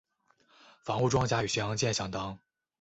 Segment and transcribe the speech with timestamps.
[0.81, 2.39] 防护装甲与巡洋舰相当。